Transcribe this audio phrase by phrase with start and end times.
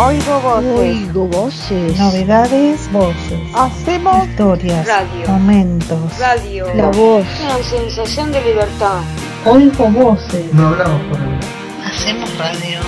[0.00, 0.78] Oigo voces.
[0.78, 1.98] Oigo voces.
[1.98, 3.40] Novedades, voces.
[3.52, 4.86] Hacemos Historias.
[4.86, 5.28] Radio.
[5.28, 6.18] Momentos.
[6.20, 6.72] Radio.
[6.76, 7.26] La voz.
[7.42, 9.00] Una sensación de libertad.
[9.44, 10.54] Oigo voces.
[10.54, 11.40] No hablamos por hablar.
[11.84, 12.78] Hacemos radio.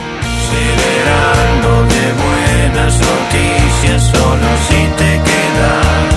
[0.50, 6.14] Celebrando de buenas noticias solo si te quedas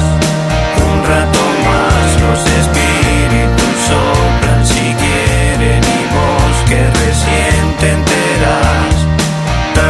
[0.78, 8.23] un rato más los espíritus soplan si quieren y vos que recién te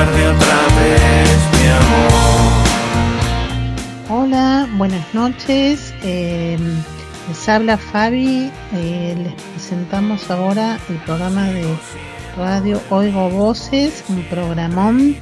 [0.04, 1.30] tarde otra vez
[1.62, 2.54] mi amor
[4.10, 5.94] Hola, buenas noches.
[6.04, 6.58] Eh,
[7.30, 8.52] les habla Fabi.
[8.74, 11.66] Eh, les presentamos ahora el programa de
[12.38, 15.16] radio Oigo Voces, un programón.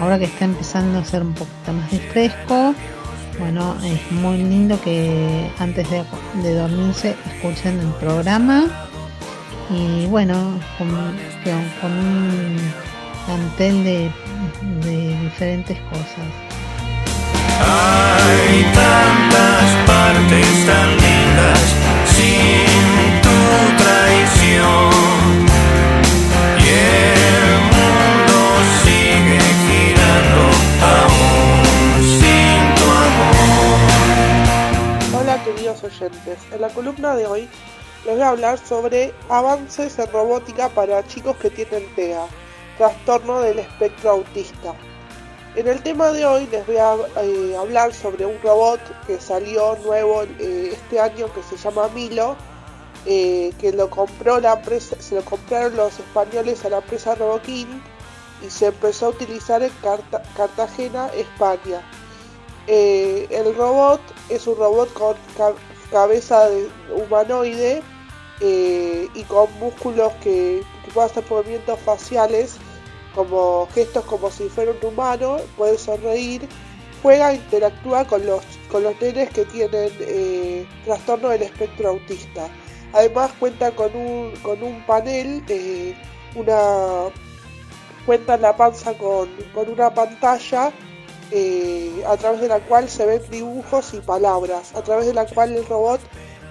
[0.00, 2.74] Ahora que está empezando a ser un poquito más de fresco.
[3.38, 6.02] Bueno, es muy lindo que antes de,
[6.42, 8.64] de dormirse escuchen el programa.
[9.70, 12.56] Y bueno, con, con- con un
[13.26, 14.10] plantel de,
[14.84, 16.30] de diferentes cosas.
[17.58, 21.60] Hay tantas partes tan lindas
[22.14, 23.38] sin tu
[23.82, 25.46] traición
[26.58, 28.38] y el mundo
[28.84, 30.42] sigue girando
[30.94, 31.58] aún
[32.20, 33.78] sin tu amor.
[35.20, 37.48] Hola queridos oyentes, en la columna de hoy
[38.04, 42.24] les voy a hablar sobre avances en robótica para chicos que tienen TEA,
[42.76, 44.74] trastorno del espectro autista.
[45.54, 49.76] En el tema de hoy les voy a eh, hablar sobre un robot que salió
[49.84, 52.36] nuevo eh, este año que se llama Milo,
[53.06, 57.82] eh, que lo compró la empresa, se lo compraron los españoles a la empresa Roboking
[58.46, 61.80] y se empezó a utilizar en Carta- Cartagena, España.
[62.66, 65.54] El robot es un robot con ca-
[65.90, 67.80] cabeza de humanoide
[68.40, 72.56] y con músculos que, que puede hacer movimientos faciales
[73.16, 76.46] como gestos como si fuera un humano, puede sonreír,
[77.02, 82.46] juega e interactúa con los, con los que tienen eh, trastorno del espectro autista.
[82.92, 85.96] Además cuenta con un, con un panel, eh,
[86.34, 87.10] una
[88.04, 90.70] cuenta en la panza con, con una pantalla
[91.32, 95.24] eh, a través de la cual se ven dibujos y palabras, a través de la
[95.26, 96.00] cual el robot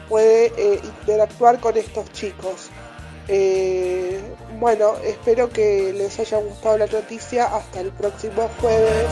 [0.10, 2.72] puede interactuar con estos chicos.
[3.28, 4.22] Eh,
[4.60, 7.46] bueno, espero que les haya gustado la noticia.
[7.46, 9.10] Hasta el próximo jueves.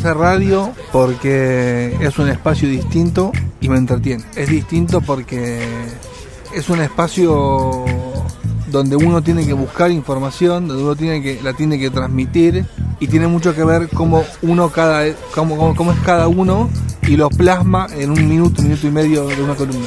[0.00, 4.24] Hacer radio porque es un espacio distinto y me entretiene.
[4.34, 5.60] Es distinto porque
[6.54, 7.84] es un espacio
[8.68, 12.64] donde uno tiene que buscar información, donde uno tiene que la tiene que transmitir
[12.98, 16.70] y tiene mucho que ver cómo uno cada cómo, cómo, cómo es cada uno
[17.02, 19.86] y lo plasma en un minuto, minuto y medio de una columna.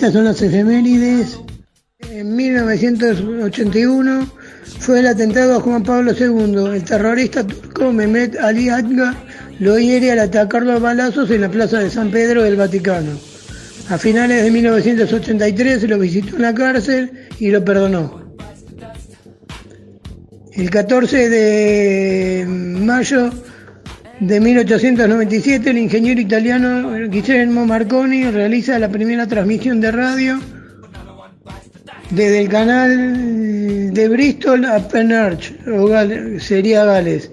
[0.00, 1.38] Estas son las efemérides.
[2.08, 4.26] En 1981
[4.78, 6.74] fue el atentado a Juan Pablo II.
[6.74, 9.14] El terrorista turco Mehmet Ali Atga
[9.58, 13.10] lo hiere al atacarlo a balazos en la plaza de San Pedro del Vaticano.
[13.90, 18.34] A finales de 1983 lo visitó en la cárcel y lo perdonó.
[20.54, 23.30] El 14 de mayo
[24.20, 30.38] de 1897, el ingeniero italiano Guillermo Marconi realiza la primera transmisión de radio
[32.10, 35.54] desde el canal de Bristol a Penarch,
[36.38, 37.30] sería Gales.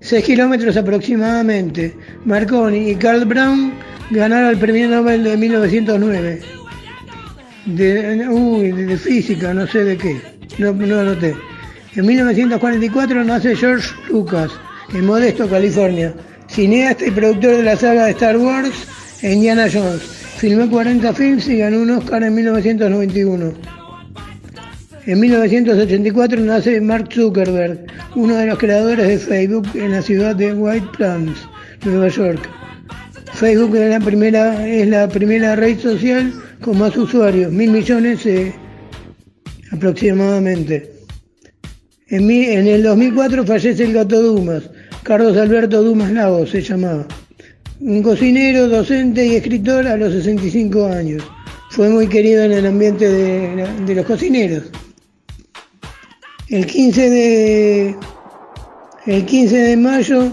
[0.00, 1.94] 6 kilómetros aproximadamente.
[2.24, 3.72] Marconi y Carl Brown
[4.10, 6.40] ganaron el premio Nobel de 1909.
[7.66, 10.20] De, uy, de física, no sé de qué,
[10.58, 11.36] no, no anoté.
[11.94, 14.50] En 1944 nace George Lucas,
[14.94, 16.14] en Modesto, California,
[16.48, 18.72] cineasta y productor de la saga de Star Wars
[19.22, 20.02] Indiana Jones.
[20.38, 23.52] Filmó 40 films y ganó un Oscar en 1991.
[25.06, 30.52] En 1984 nace Mark Zuckerberg, uno de los creadores de Facebook en la ciudad de
[30.52, 31.38] White Plains,
[31.84, 32.48] Nueva York.
[33.32, 38.54] Facebook es la primera, es la primera red social con más usuarios, mil millones eh,
[39.72, 40.92] aproximadamente.
[42.12, 44.64] En, el 2004 fallece el gato Dumas,
[45.02, 47.06] Carlos Alberto Dumas Lagos se llamaba.
[47.80, 51.22] Un cocinero, docente y escritor a los 65 años.
[51.70, 54.64] Fue muy querido en el ambiente de, de los cocineros.
[56.50, 57.96] El 15 de,
[59.06, 60.30] el 15 de mayo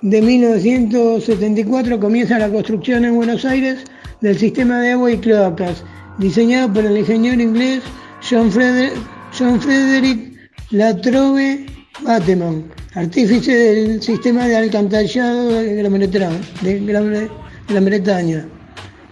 [0.00, 3.84] de 1974 comienza la construcción en Buenos Aires
[4.22, 5.84] del sistema de agua y cloacas,
[6.18, 7.82] diseñado por el ingeniero inglés
[8.26, 8.94] John, Freder-
[9.38, 10.33] John Frederick
[10.70, 11.66] Latrobe
[12.02, 12.64] Bateman,
[12.94, 16.40] artífice del sistema de alcantarillado de Gran Bretaña.
[16.62, 18.50] De Gran, Gran.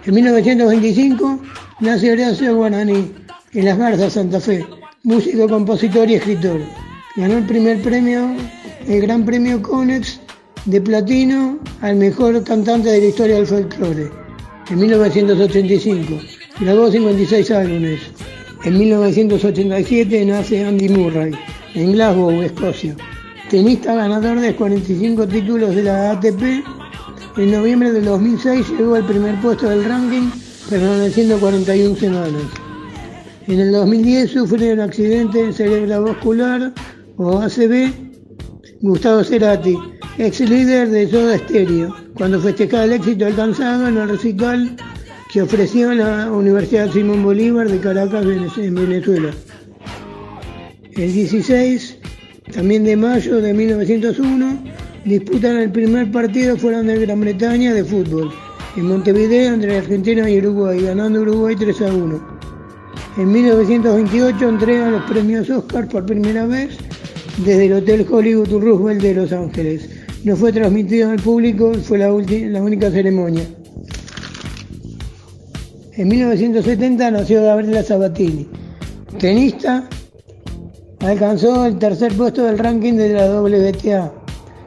[0.04, 1.40] En 1925
[1.80, 3.12] nace Horacio Guaraní
[3.52, 4.64] en Las Garzas, Santa Fe,
[5.02, 6.60] músico, compositor y escritor.
[7.16, 8.34] Ganó el primer premio,
[8.88, 10.20] el Gran Premio Conex
[10.64, 14.10] de Platino al mejor cantante de la historia del folclore.
[14.70, 16.18] En 1985
[16.60, 18.00] grabó 56 álbumes.
[18.64, 21.32] En 1987 nace Andy Murray
[21.74, 22.94] en Glasgow, Escocia.
[23.50, 26.42] Tenista ganador de 45 títulos de la ATP
[27.38, 30.30] en noviembre del 2006 llegó al primer puesto del ranking,
[30.70, 32.42] permaneciendo 41 semanas.
[33.48, 36.72] En el 2010 sufre un accidente cerebrovascular
[37.16, 37.90] o ACV
[38.80, 39.76] Gustavo Cerati,
[40.18, 44.76] ex líder de Soda Stereo, cuando festejaba el éxito alcanzado en el recital
[45.32, 48.26] que ofreció la Universidad Simón Bolívar de Caracas,
[48.58, 49.30] en Venezuela.
[50.94, 51.96] El 16,
[52.52, 54.62] también de mayo de 1901,
[55.06, 58.30] disputan el primer partido fuera de Gran Bretaña de fútbol,
[58.76, 62.38] en Montevideo entre Argentina y Uruguay, ganando Uruguay 3 a 1.
[63.16, 66.76] En 1928 entregan los premios Oscar por primera vez
[67.38, 69.88] desde el Hotel Hollywood Roosevelt de Los Ángeles.
[70.24, 73.44] No fue transmitido al público, fue la, la única ceremonia.
[75.94, 78.48] En 1970 nació Gabriela Sabatini,
[79.18, 79.86] tenista,
[81.00, 84.10] alcanzó el tercer puesto del ranking de la WTA.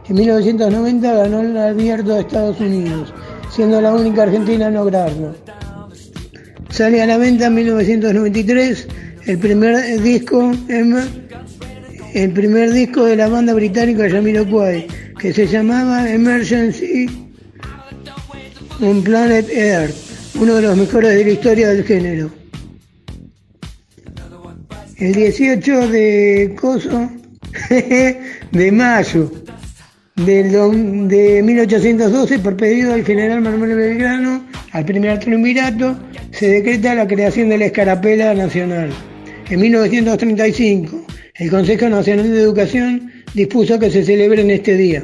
[0.08, 3.12] En 1990 ganó el Abierto de Estados Unidos,
[3.50, 5.34] siendo la única argentina en lograrlo.
[6.70, 8.88] Sale a la venta en 1993
[9.26, 10.52] el primer disco
[12.14, 14.86] el primer disco de la banda británica Jamiroquai,
[15.20, 17.08] que se llamaba Emergency
[18.80, 20.05] on Planet Earth,
[20.36, 22.30] uno de los mejores de la historia del género.
[24.98, 27.10] El 18 de coso
[27.70, 29.32] de mayo
[30.16, 35.98] de 1812, por pedido del general Manuel Belgrano al primer triunvirato,
[36.32, 38.90] se decreta la creación de la escarapela nacional.
[39.50, 41.06] En 1935,
[41.36, 45.04] el Consejo Nacional de Educación dispuso que se celebre en este día.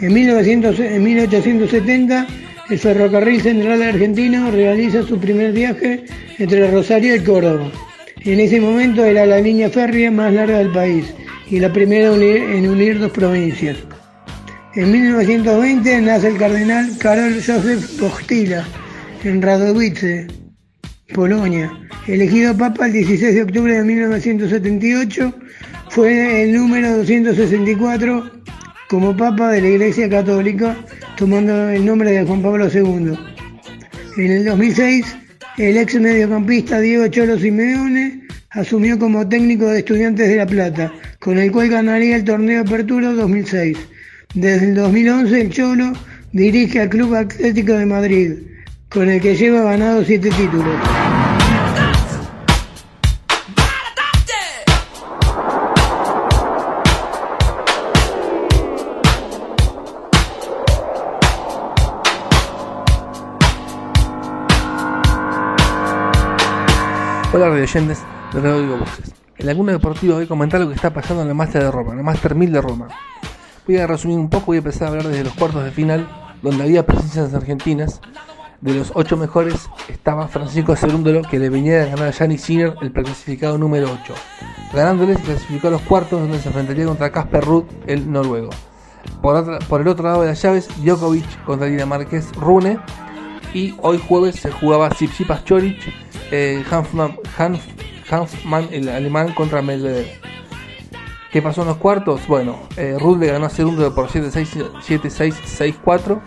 [0.00, 2.26] En, 1900 en 1870,
[2.70, 6.04] el Ferrocarril Central Argentino realiza su primer viaje
[6.38, 7.68] entre Rosario y Córdoba.
[8.20, 11.12] En ese momento era la línea férrea más larga del país
[11.50, 13.76] y la primera en unir dos provincias.
[14.76, 18.64] En 1920 nace el cardenal Karol Józef Wojtyla
[19.24, 20.28] en Radowice,
[21.12, 21.72] Polonia.
[22.06, 25.34] Elegido papa el 16 de octubre de 1978,
[25.88, 28.30] fue el número 264
[28.90, 30.76] como papa de la Iglesia Católica,
[31.16, 33.16] tomando el nombre de Juan Pablo II.
[34.16, 35.16] En el 2006,
[35.58, 41.38] el ex mediocampista Diego Cholo Simeone asumió como técnico de Estudiantes de La Plata, con
[41.38, 43.78] el cual ganaría el torneo Apertura 2006.
[44.34, 45.92] Desde el 2011, el Cholo
[46.32, 48.32] dirige al Club Atlético de Madrid,
[48.88, 50.99] con el que lleva ganado siete títulos.
[67.32, 69.14] Hola radio oyentes de Radio Voces.
[69.38, 71.70] En la Laguna Deportiva voy a comentar lo que está pasando en la Master de
[71.70, 72.88] Roma, la Master 1000 de Roma.
[73.68, 76.08] Voy a resumir un poco, voy a empezar a hablar desde los cuartos de final,
[76.42, 78.00] donde había presencias argentinas.
[78.60, 82.74] De los ocho mejores estaba Francisco Cerúndolo, que le venía de ganar a Gianni Sinner,
[82.82, 84.12] el preclasificado número 8.
[84.74, 88.50] Ganándole se clasificó a los cuartos, donde se enfrentaría contra Casper Ruud, el noruego.
[89.22, 92.80] Por el otro lado de las llaves, Djokovic contra Dinamarqués Rune.
[93.52, 95.76] Y hoy jueves se jugaba Tsitsipas Choric,
[96.30, 97.60] eh, Hanfman, Hanf-
[98.10, 100.06] Hanfman, el alemán, contra Medvedev.
[101.32, 102.26] ¿Qué pasó en los cuartos?
[102.26, 105.34] Bueno, eh, Ruud le ganó a Cerúndolo por 7-6, 7-6,
[105.84, 106.20] 6-4.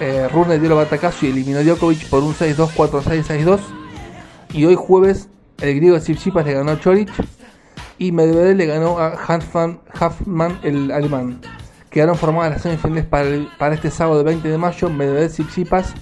[0.00, 3.60] Eh, Rune dio el batacazo y eliminó a Djokovic por un 6-2, 4-6, 6-2.
[4.52, 5.28] Y hoy jueves
[5.60, 7.10] el griego Tsitsipas le ganó a Choric
[7.98, 11.40] y Medvedev le ganó a Hanfman, Hanfman el alemán.
[11.88, 15.94] Quedaron formadas las semifinales para, el- para este sábado 20 de mayo, Medvedev Tsitsipas,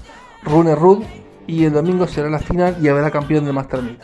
[0.44, 1.02] Rune Rud
[1.46, 3.98] y el domingo será la final y habrá campeón del Master 1000.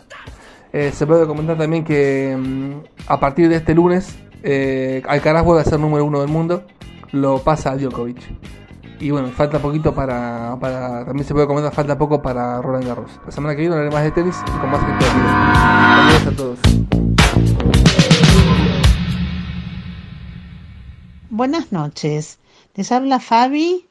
[0.72, 2.72] Eh, se puede comentar también que mm,
[3.08, 6.64] a partir de este lunes eh, Alcaraz vuelve a ser número uno del mundo,
[7.12, 8.18] lo pasa a Djokovic.
[9.00, 11.06] Y bueno, falta poquito para, para.
[11.06, 13.10] También se puede comentar, falta poco para Roland Garros.
[13.24, 15.10] La semana que viene hablaré más de tenis y con más gente de
[15.90, 16.58] Saludos a todos.
[21.30, 22.38] Buenas noches.
[22.74, 23.89] Les habla Fabi.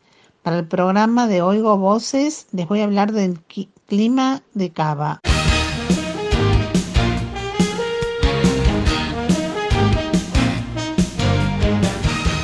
[0.50, 3.40] Para el programa de Oigo Voces les voy a hablar del
[3.86, 5.20] clima de Cava.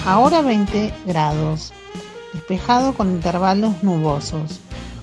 [0.05, 1.73] Ahora 20 grados,
[2.31, 4.59] despejado con intervalos nubosos.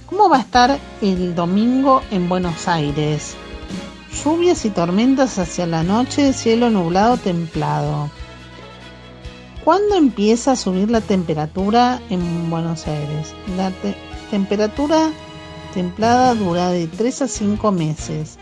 [0.06, 3.34] ¿Cómo va a estar el domingo en Buenos Aires?
[4.22, 8.10] Lluvias y tormentas hacia la noche, cielo nublado templado.
[9.64, 13.32] ¿Cuándo empieza a subir la temperatura en Buenos Aires?
[13.56, 13.94] La te-
[14.30, 15.10] temperatura
[15.72, 18.38] templada dura de 3 a 5 meses,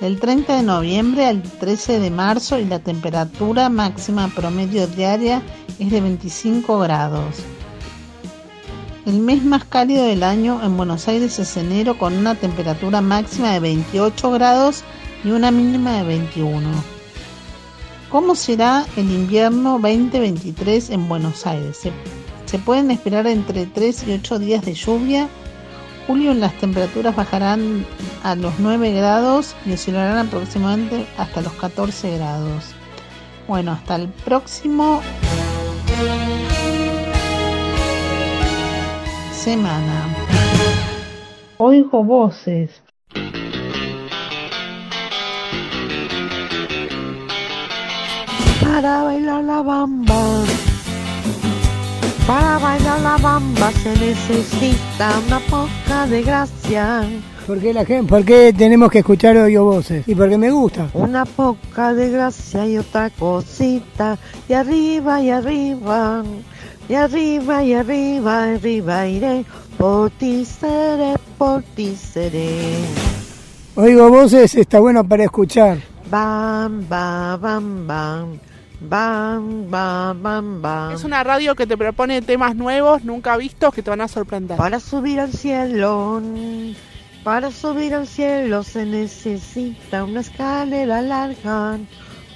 [0.00, 5.42] del 30 de noviembre al 13 de marzo y la temperatura máxima promedio diaria
[5.78, 7.36] es de 25 grados.
[9.06, 13.52] El mes más cálido del año en Buenos Aires es enero con una temperatura máxima
[13.52, 14.82] de 28 grados
[15.22, 16.93] y una mínima de 21.
[18.14, 21.80] ¿Cómo será el invierno 2023 en Buenos Aires?
[22.44, 25.28] Se, pueden esperar entre 3 y 8 días de lluvia.
[26.06, 27.84] Julio las temperaturas bajarán
[28.22, 32.76] a los 9 grados y oscilarán aproximadamente hasta los 14 grados.
[33.48, 35.00] Bueno, hasta el próximo
[39.32, 40.14] semana.
[41.58, 42.83] Oigo voces.
[48.62, 50.44] Para bailar la bamba,
[52.26, 57.02] para bailar la bamba se necesita una poca de gracia,
[57.46, 60.08] ¿Por qué, la gente, ¿Por qué tenemos que escuchar Oigo Voces?
[60.08, 60.88] Y porque me gusta.
[60.94, 64.16] una poca de gracia y otra cosita,
[64.48, 66.22] y arriba y arriba,
[66.88, 69.44] y arriba y arriba, arriba iré,
[69.76, 72.76] por ti seré, por ti seré.
[73.74, 75.93] Oigo Voces está bueno para escuchar.
[76.14, 78.40] Bam, bam, bam, bam,
[78.80, 80.92] bam, bam, bam, bam.
[80.94, 84.56] Es una radio que te propone temas nuevos, nunca vistos, que te van a sorprender.
[84.56, 86.22] Para subir al cielo,
[87.24, 91.80] para subir al cielo se necesita una escalera larga,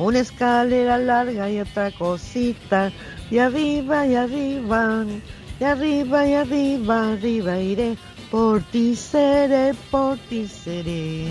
[0.01, 2.91] una escalera larga y otra cosita,
[3.31, 5.05] y arriba y arriba,
[5.61, 7.97] y arriba y arriba, arriba iré,
[8.29, 11.29] por ti seré, por ti seré.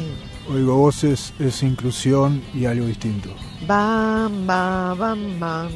[0.49, 3.29] Oigo voces es inclusión y algo distinto.
[3.67, 5.71] Bam, bam, bam, bam,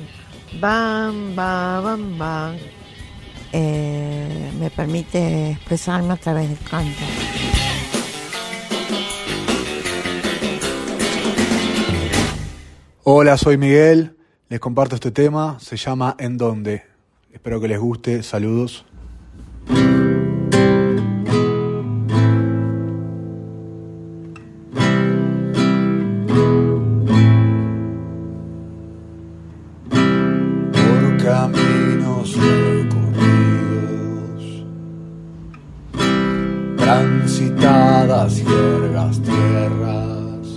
[0.62, 2.56] bam, bam, bam, bam.
[3.51, 7.01] Eh, me permite expresarme a través del canto.
[13.04, 14.16] Hola, soy Miguel.
[14.48, 15.58] Les comparto este tema.
[15.60, 16.84] Se llama En dónde.
[17.34, 18.24] Espero que les guste.
[18.24, 18.86] Saludos.
[36.91, 40.48] Transitadas jergas tierras,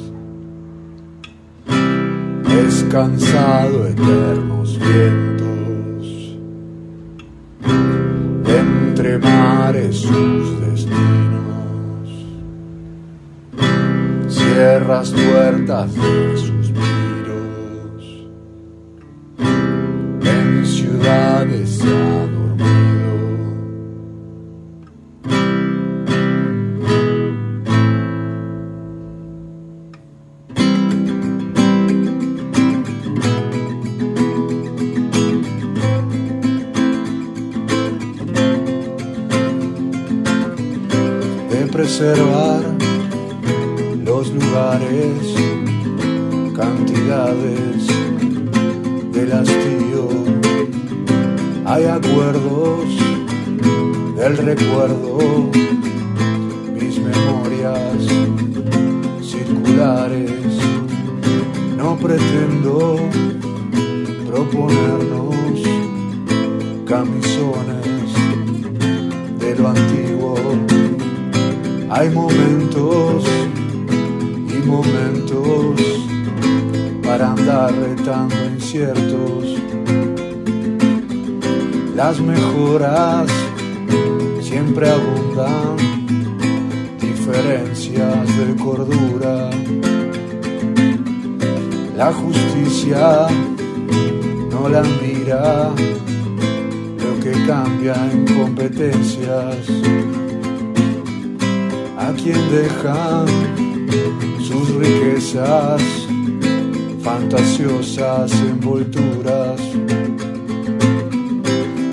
[2.42, 6.38] descansado eternos vientos,
[8.48, 12.08] entre mares sus destinos,
[14.26, 16.34] sierras tuertas de
[41.96, 42.60] preservar
[44.04, 45.36] los lugares,
[46.56, 47.86] cantidades
[49.12, 50.08] del hastío.
[51.64, 52.88] Hay acuerdos
[54.16, 55.18] del recuerdo,
[56.72, 58.02] mis memorias
[59.22, 60.32] circulares.
[61.76, 62.96] No pretendo
[64.26, 65.62] proponernos
[66.88, 68.12] camisones
[69.38, 70.63] de lo antiguo.
[71.96, 73.24] Hay momentos
[74.48, 75.78] y momentos
[77.04, 79.62] para andar retando inciertos.
[81.94, 83.30] Las mejoras
[84.40, 85.76] siempre abundan,
[87.00, 89.50] diferencias de cordura.
[91.96, 93.28] La justicia
[94.50, 95.70] no la mira
[96.98, 99.68] lo que cambia en competencias.
[101.96, 103.26] A quien dejan
[104.40, 105.82] sus riquezas,
[107.02, 109.60] fantasiosas envolturas.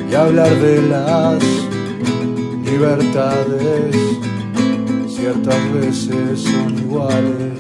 [0.10, 1.43] Y hablar de las
[2.65, 3.96] libertades,
[5.08, 7.60] ciertas veces son iguales.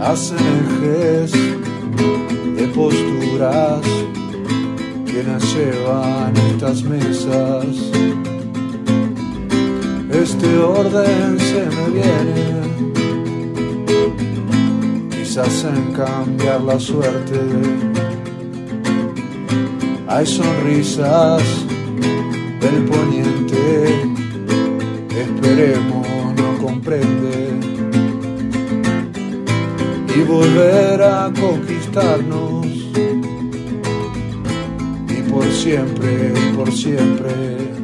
[0.00, 1.32] Hacen ejes
[2.56, 3.80] de posturas
[5.06, 8.27] quienes llevan estas mesas.
[10.38, 12.44] Este orden se me viene,
[15.10, 17.40] quizás en cambiar la suerte.
[20.06, 21.42] Hay sonrisas
[22.60, 24.04] del poniente,
[25.10, 27.58] esperemos no comprende
[30.14, 32.64] y volver a conquistarnos
[35.08, 37.77] y por siempre, por siempre.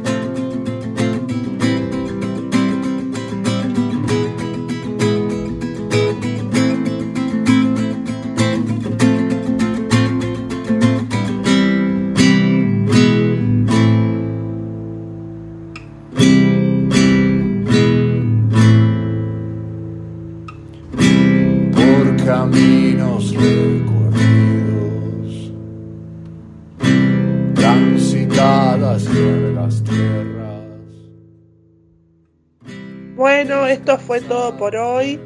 [33.98, 35.20] Fue todo por hoy.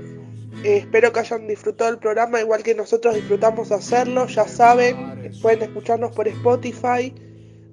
[0.65, 4.27] Eh, espero que hayan disfrutado el programa igual que nosotros disfrutamos hacerlo.
[4.27, 7.15] Ya saben, pueden escucharnos por Spotify.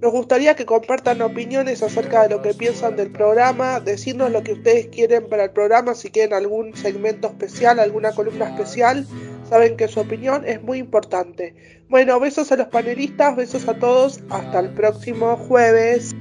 [0.02, 4.54] Nos gustaría que compartan opiniones acerca de lo que piensan del programa, decirnos lo que
[4.54, 9.08] ustedes quieren para el programa, si quieren algún segmento especial, alguna columna especial.
[9.50, 11.56] Saben que su opinión es muy importante.
[11.88, 16.14] Bueno, besos a los panelistas, besos a todos, hasta el próximo jueves.